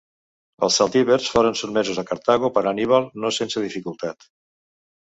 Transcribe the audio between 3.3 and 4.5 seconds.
sense dificultat.